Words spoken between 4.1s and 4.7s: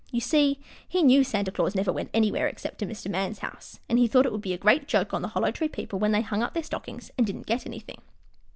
it would be a